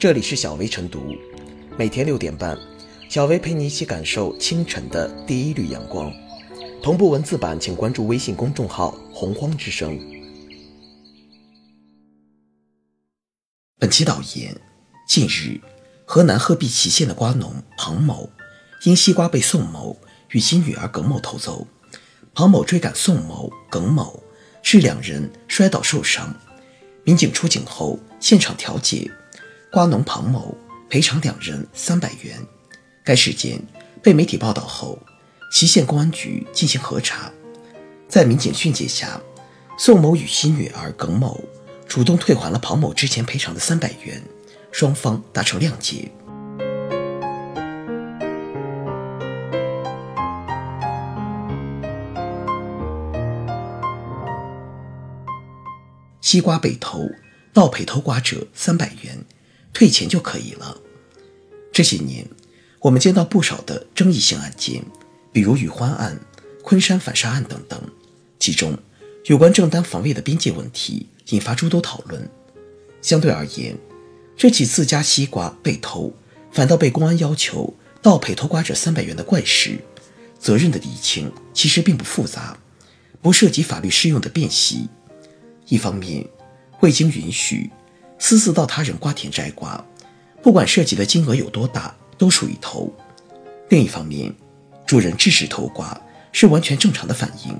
[0.00, 1.14] 这里是小薇晨读，
[1.76, 2.58] 每天六点半，
[3.10, 6.10] 小薇陪你一起感受清晨的第一缕阳光。
[6.82, 10.00] 同步文字版，请关注微信公众号“洪荒之声”。
[13.78, 14.58] 本期导言：
[15.06, 15.60] 近日，
[16.06, 18.30] 河南鹤壁淇县的瓜农庞某
[18.84, 19.94] 因西瓜被宋某
[20.30, 21.66] 与其女儿耿某偷走，
[22.32, 24.22] 庞某追赶宋某、耿某，
[24.62, 26.34] 致两人摔倒受伤。
[27.04, 29.10] 民警出警后，现场调解，
[29.72, 30.56] 瓜农庞某
[30.88, 32.36] 赔偿两人三百元。
[33.04, 33.62] 该事件
[34.02, 34.98] 被媒体报道后，
[35.52, 37.30] 祁县公安局进行核查，
[38.08, 39.20] 在民警训诫下，
[39.78, 41.44] 宋某与其女儿耿某
[41.86, 44.20] 主动退还了庞某之前赔偿的三百元，
[44.72, 46.10] 双方达成谅解。
[56.20, 57.08] 西瓜被偷，
[57.52, 59.24] 盗赔偷瓜者三百元，
[59.72, 60.76] 退钱就可以了。
[61.72, 62.26] 这些年，
[62.80, 64.82] 我们见到不少的争议性案件，
[65.32, 66.18] 比如雨欢案、
[66.62, 67.80] 昆山反杀案等等，
[68.38, 68.76] 其中
[69.26, 72.28] 有关正当防卫的边界问题引发诸多讨论。
[73.00, 73.76] 相对而言，
[74.36, 76.12] 这起自家西瓜被偷，
[76.52, 79.78] 反倒被公安要求盗赔偷瓜者三百元的怪事，
[80.38, 82.58] 责任的厘清其实并不复杂，
[83.22, 84.88] 不涉及法律适用的辨析。
[85.68, 86.26] 一方面，
[86.80, 87.70] 未经允许
[88.20, 89.82] 私自到他人瓜田摘瓜，
[90.42, 92.92] 不管涉及的金额有多大，都属于偷；
[93.70, 94.32] 另一方面，
[94.86, 95.98] 主人制止偷瓜
[96.30, 97.58] 是完全正常的反应，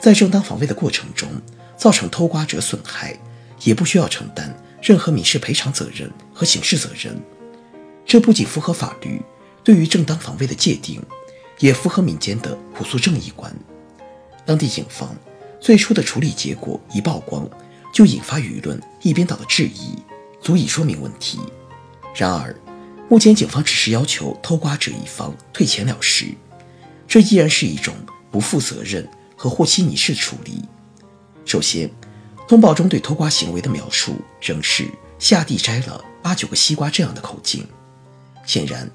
[0.00, 1.28] 在正当防卫的过程中
[1.76, 3.14] 造成偷瓜者损害，
[3.64, 7.14] 也不需要承担任何民事赔偿责任和刑事责任。
[8.06, 9.20] 这不仅符合法律
[9.62, 11.00] 对于正当防卫的界定，
[11.58, 13.54] 也符合民间的朴素正义观。
[14.46, 15.14] 当地警方。
[15.60, 17.48] 最初的处理结果一曝光，
[17.92, 19.96] 就引发舆论一边倒的质疑，
[20.40, 21.38] 足以说明问题。
[22.14, 22.56] 然而，
[23.08, 26.26] 目前警方只是要求偷瓜者一方退钱了事，
[27.06, 27.94] 这依然是一种
[28.30, 30.64] 不负责任和和稀泥式处理。
[31.44, 31.90] 首先，
[32.48, 34.88] 通报中对偷瓜行为的描述仍是
[35.18, 37.66] 下地摘了八九个西瓜这样的口径，
[38.46, 38.90] 显然，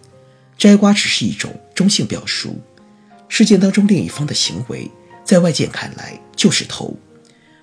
[0.58, 2.59] 摘瓜只是一种中性表述。
[3.29, 4.90] 事件当中另一方的行为。
[5.28, 6.97] 在外界看来就是偷，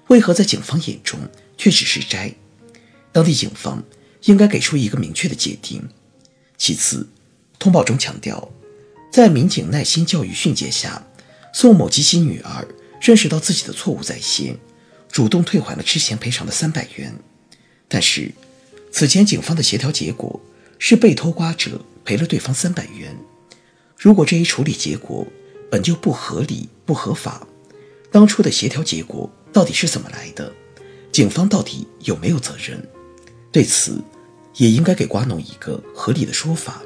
[0.09, 1.19] 为何在警方眼中
[1.57, 2.35] 却只是摘？
[3.13, 3.83] 当地警方
[4.25, 5.89] 应该给出一个明确的界定。
[6.57, 7.09] 其次，
[7.59, 8.51] 通报中强调，
[9.13, 11.07] 在民警耐心教育训诫下，
[11.53, 12.67] 宋某及其女儿
[13.01, 14.59] 认识到自己的错误在先，
[15.11, 17.15] 主动退还了之前赔偿的三百元。
[17.89, 18.33] 但是，
[18.91, 20.41] 此前警方的协调结果
[20.79, 23.17] 是被偷瓜者赔了对方三百元。
[23.99, 25.27] 如果这一处理结果
[25.71, 27.47] 本就不合理、不合法，
[28.11, 30.53] 当初的协调结果到底是怎么来的？
[31.13, 32.85] 警方到底有没有责任？
[33.53, 34.03] 对此，
[34.57, 36.83] 也应该给瓜农一个合理的说法。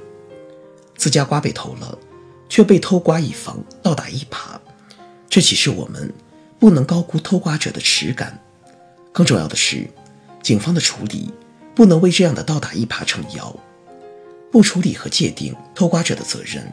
[0.94, 1.98] 自家瓜被偷了，
[2.46, 4.60] 却被偷瓜一方倒打一耙，
[5.30, 6.12] 这岂是我们
[6.58, 8.38] 不能高估偷瓜者的耻感？
[9.12, 9.88] 更重要的是，
[10.42, 11.30] 警方的处理
[11.74, 13.56] 不能为这样的倒打一耙撑腰，
[14.52, 16.70] 不处理和界定偷瓜者的责任，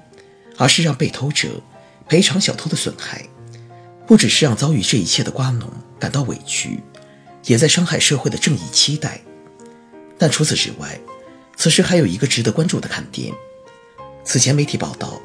[0.57, 1.61] 而是让被偷者
[2.09, 3.25] 赔偿小偷的损害。
[4.07, 6.79] 不只是让遭遇这一切的瓜农感到委屈，
[7.45, 9.21] 也在伤害社会的正义期待。
[10.17, 10.99] 但除此之外，
[11.55, 13.33] 此时还有一个值得关注的看点。
[14.23, 15.19] 此前媒体报道，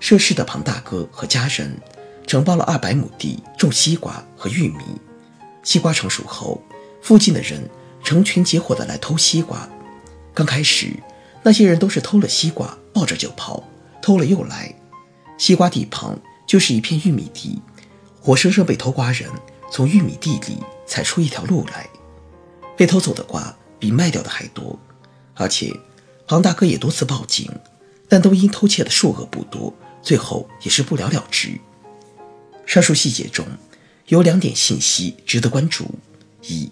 [0.00, 1.76] 涉事的庞大哥和家人
[2.26, 4.82] 承包了二百亩地种西瓜和玉米，
[5.62, 6.62] 西瓜成熟后，
[7.02, 7.68] 附近的人
[8.02, 9.68] 成群结伙的来偷西瓜。
[10.34, 10.92] 刚开始，
[11.42, 13.62] 那些人都是偷了西瓜抱着就跑，
[14.02, 14.74] 偷了又来。
[15.38, 17.60] 西瓜地旁就是一片玉米地。
[18.26, 19.30] 活生生被偷瓜人
[19.70, 21.88] 从玉米地里踩出一条路来，
[22.76, 24.76] 被偷走的瓜比卖掉的还多，
[25.34, 25.72] 而且
[26.26, 27.48] 庞大哥也多次报警，
[28.08, 29.72] 但都因偷窃的数额不多，
[30.02, 31.56] 最后也是不了了之。
[32.66, 33.46] 上述细节中
[34.06, 35.88] 有两点信息值得关注：
[36.42, 36.68] 一，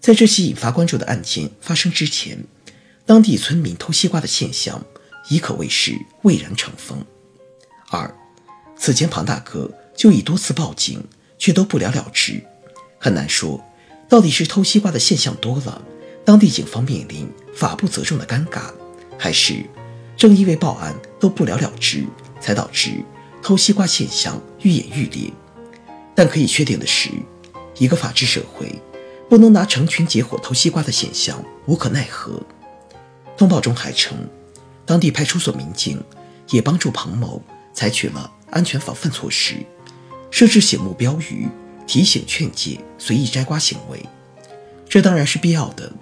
[0.00, 2.36] 在这起引发关注的案件发生之前，
[3.06, 4.84] 当地村民偷西瓜的现象
[5.28, 6.98] 已可谓是蔚然成风；
[7.90, 8.12] 二，
[8.76, 9.70] 此前庞大哥。
[10.00, 11.04] 就已多次报警，
[11.36, 12.42] 却都不了了之，
[12.98, 13.62] 很难说
[14.08, 15.82] 到底是偷西瓜的现象多了，
[16.24, 18.72] 当地警方面临法不责众的尴尬，
[19.18, 19.62] 还是
[20.16, 22.06] 正因为报案都不了了之，
[22.40, 23.04] 才导致
[23.42, 25.30] 偷西瓜现象愈演愈烈。
[26.14, 27.10] 但可以确定的是，
[27.76, 28.80] 一个法治社会
[29.28, 32.40] 不能拿成群结伙偷西瓜的现象无可奈何。
[33.36, 34.16] 通报中还称，
[34.86, 36.02] 当地派出所民警
[36.48, 37.42] 也帮助庞某
[37.74, 39.56] 采取了安全防范措施。
[40.30, 41.48] 设置醒目标语，
[41.86, 44.04] 提醒劝诫随意摘瓜行为，
[44.88, 45.92] 这当然是必要的。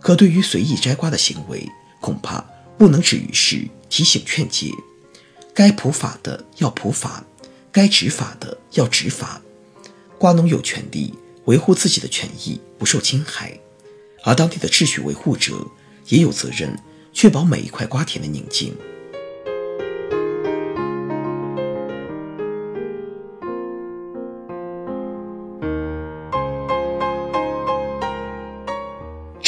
[0.00, 1.68] 可对于随意摘瓜的行为，
[2.00, 2.44] 恐怕
[2.78, 4.70] 不能止于是提醒劝诫。
[5.52, 7.24] 该普法的要普法，
[7.70, 9.40] 该执法的要执法。
[10.18, 11.14] 瓜农有权利
[11.44, 13.58] 维护自己的权益不受侵害，
[14.24, 15.66] 而当地的秩序维护者
[16.08, 16.78] 也有责任
[17.12, 18.74] 确保每一块瓜田的宁静。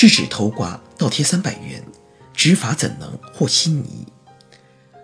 [0.02, 1.80] 制止偷瓜倒贴三百元，
[2.34, 4.04] 执法怎能和稀泥？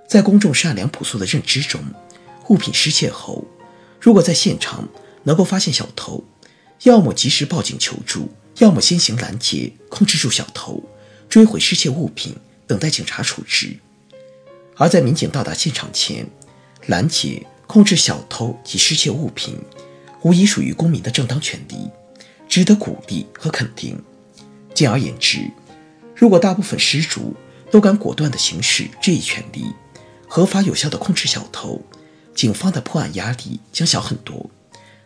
[0.09, 1.81] 在公众善良朴素的认知中，
[2.49, 3.45] 物品失窃后，
[4.01, 4.89] 如果在现场
[5.23, 6.25] 能够发现小偷，
[6.83, 10.83] 要么及时报警求助，要么先行拦截控制住小偷，
[11.29, 12.35] 追回失窃物品，
[12.67, 13.79] 等待警察处置。
[14.75, 16.29] 而在民警到达现场前，
[16.87, 19.57] 拦截控制小偷及失窃物品，
[20.23, 21.89] 无疑属于公民的正当权利，
[22.49, 23.97] 值得鼓励和肯定。
[24.79, 25.51] 简而言之，
[26.15, 27.35] 如果大部分失主
[27.69, 29.65] 都敢果断地行使这一权利，
[30.29, 31.83] 合法有效地控制小偷，
[32.33, 34.49] 警方的破案压力将小很多，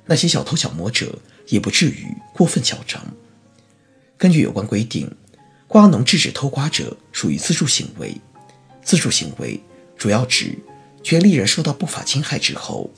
[0.05, 3.03] 那些小偷小摸者也不至于过分嚣张。
[4.19, 5.11] 根据有关规定，
[5.67, 8.15] 瓜农制止偷瓜者属于自助行为。
[8.85, 9.59] 自助行为
[9.97, 10.55] 主要指
[11.03, 12.91] 权利人受到不法侵害之后，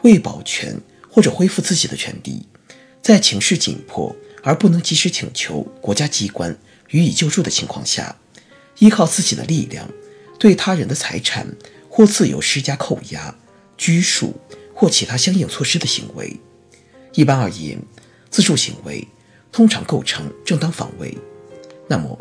[0.00, 0.80] 为保全
[1.10, 2.46] 或者恢复自己的权利，
[3.02, 4.16] 在情势紧迫。
[4.42, 6.56] 而不能及时请求国家机关
[6.90, 8.16] 予以救助的情况下，
[8.78, 9.88] 依靠自己的力量
[10.38, 11.46] 对他人的财产
[11.88, 13.34] 或自由施加扣押、
[13.76, 14.34] 拘束
[14.74, 16.38] 或其他相应措施的行为。
[17.14, 17.78] 一般而言，
[18.30, 19.06] 自助行为
[19.50, 21.16] 通常构成正当防卫。
[21.88, 22.18] 那么，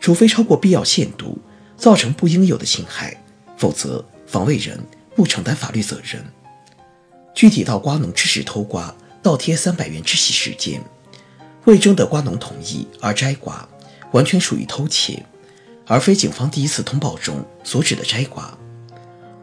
[0.00, 1.38] 除非超过必要限度，
[1.76, 3.22] 造成不应有的侵害，
[3.56, 4.78] 否则防卫人
[5.14, 6.24] 不承担法律责任。
[7.34, 10.82] 具体到瓜农吃屎偷瓜倒贴三百元之喜事件。
[11.66, 13.68] 未征得瓜农同意而摘瓜，
[14.12, 15.24] 完全属于偷窃，
[15.86, 18.56] 而非警方第一次通报中所指的摘瓜。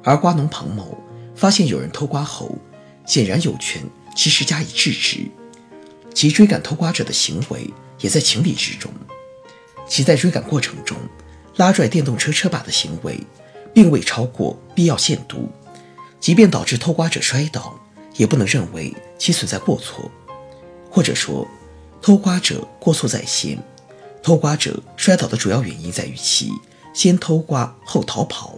[0.03, 0.97] 而瓜农庞某
[1.35, 2.57] 发现有人偷瓜后，
[3.05, 3.83] 显然有权
[4.15, 5.29] 及时加以制止，
[6.13, 8.91] 其追赶偷瓜者的行为也在情理之中。
[9.87, 10.97] 其在追赶过程中
[11.57, 13.19] 拉拽电动车车把的行为，
[13.73, 15.49] 并未超过必要限度，
[16.19, 17.79] 即便导致偷瓜者摔倒，
[18.15, 20.11] 也不能认为其存在过错，
[20.89, 21.47] 或者说。
[22.01, 23.57] 偷瓜者过错在先，
[24.23, 26.51] 偷瓜者摔倒的主要原因在于其
[26.93, 28.55] 先偷瓜后逃跑。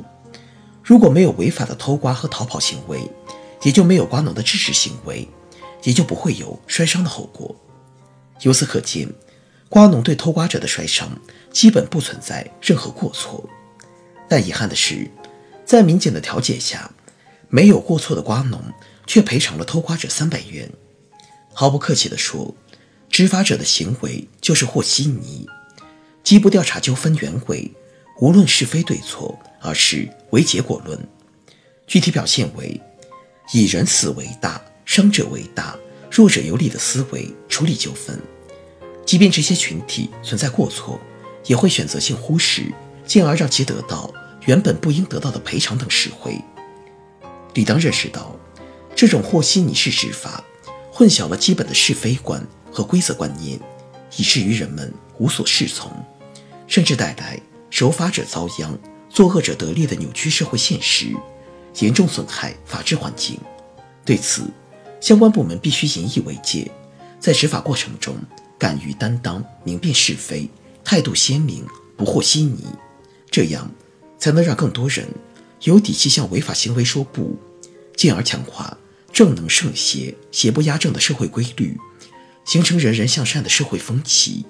[0.84, 3.10] 如果没有违法的偷瓜和逃跑行为，
[3.64, 5.28] 也就没有瓜农的制止行为，
[5.84, 7.56] 也就不会有摔伤的后果。
[8.42, 9.08] 由此可见，
[9.68, 11.10] 瓜农对偷瓜者的摔伤
[11.52, 13.48] 基本不存在任何过错。
[14.28, 15.10] 但遗憾的是，
[15.66, 16.92] 在民警的调解下，
[17.50, 18.62] 没有过错的瓜农
[19.08, 20.70] 却赔偿了偷瓜者三百元。
[21.54, 22.54] 毫不客气地说。
[23.10, 25.46] 执法者的行为就是和稀泥，
[26.24, 27.70] 既不调查纠纷原委，
[28.20, 30.98] 无论是非对错，而是唯结果论。
[31.88, 32.80] 具体表现为
[33.52, 35.76] 以人死为大、伤者为大、
[36.12, 38.20] 弱者有理的思维处理纠纷。
[39.06, 41.00] 即便这些群体存在过错，
[41.46, 42.72] 也会选择性忽视，
[43.06, 44.14] 进而让其得到
[44.46, 46.40] 原本不应得到的赔偿等实惠。
[47.56, 48.40] 理当认识到，
[48.96, 50.44] 这种和稀泥式执法，
[50.92, 52.48] 混淆了基本的是非观。
[52.72, 53.60] 和规则观念，
[54.18, 55.92] 以至于人们无所适从，
[56.68, 57.40] 甚至带来
[57.70, 58.78] 守法者遭殃、
[59.10, 61.16] 作恶者得利的扭曲社会现实，
[61.80, 63.40] 严重损害法治环境。
[64.06, 64.44] 对此，
[65.00, 66.70] 相关部门必须引以为戒，
[67.20, 68.16] 在执法过程中
[68.58, 70.50] 敢于担当、明辨是非，
[70.84, 72.64] 态度鲜明，不和稀泥，
[73.30, 73.70] 这样
[74.18, 75.08] 才能让更多人
[75.64, 77.38] 有底气向违法行为说不，
[77.96, 78.78] 进而强化
[79.12, 81.78] 正能胜邪、邪不压正的社会规律。
[82.50, 84.44] 形成人人向善的社会风气，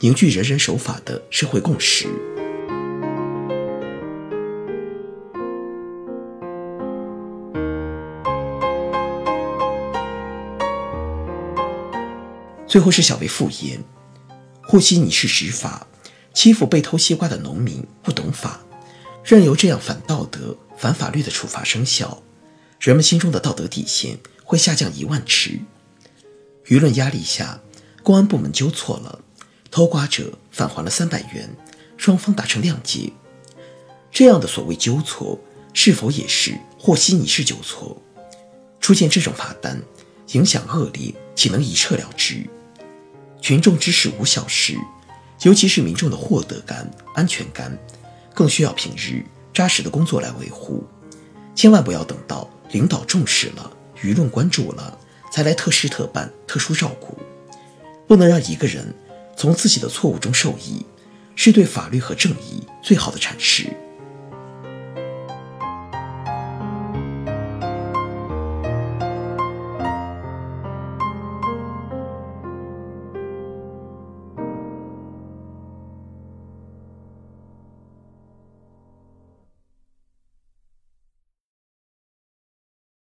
[0.00, 2.08] 凝聚人人守法的社会共识。
[12.66, 13.80] 最后是小为复言，
[14.64, 15.86] 或许你是执法，
[16.34, 18.58] 欺负被偷西瓜的农民不懂法，
[19.22, 22.24] 任由这样反道德、反法律的处罚生效，
[22.80, 25.60] 人们心中的道德底线会下降一万尺。
[26.68, 27.60] 舆论压力下，
[28.02, 29.20] 公安部门纠错了，
[29.70, 31.48] 偷瓜者返还了三百元，
[31.96, 33.12] 双方达成谅解。
[34.10, 35.38] 这样的所谓纠错，
[35.72, 38.02] 是否也是和稀泥式纠错？
[38.80, 39.80] 出现这种罚单，
[40.32, 42.44] 影响恶劣，岂能一撤了之？
[43.40, 44.76] 群众之事无小事，
[45.42, 47.78] 尤其是民众的获得感、安全感，
[48.34, 50.84] 更需要平日扎实的工作来维护。
[51.54, 53.70] 千万不要等到领导重视了，
[54.02, 54.98] 舆论关注了。
[55.30, 57.18] 才来特事特办、特殊照顾，
[58.06, 58.94] 不能让一个人
[59.36, 60.84] 从自己的错误中受益，
[61.34, 63.66] 是对法律和正义最好的阐释。